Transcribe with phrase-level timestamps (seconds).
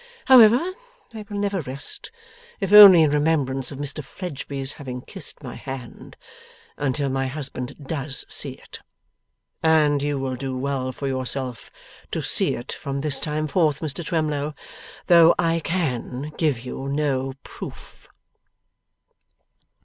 [0.25, 0.55] However,
[1.13, 2.09] I will never rest
[2.59, 6.17] (if only in remembrance of Mr Fledgeby's having kissed my hand)
[6.75, 8.79] until my husband does see it.
[9.61, 11.69] And you will do well for yourself
[12.09, 14.55] to see it from this time forth, Mr Twemlow,
[15.05, 18.09] though I CAN give you no proof.